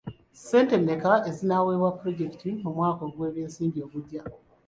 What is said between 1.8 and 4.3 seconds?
pulojekiti mu mwaka gw'ebyensimbi ogujja?